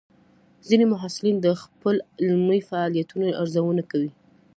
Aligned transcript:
ځینې 0.67 0.85
محصلین 0.93 1.37
د 1.41 1.47
خپل 1.63 1.95
علمي 2.21 2.59
فعالیتونو 2.69 3.25
ارزونه 3.41 3.83
کوي. 3.91 4.11